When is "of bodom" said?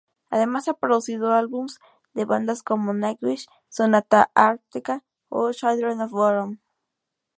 6.01-6.57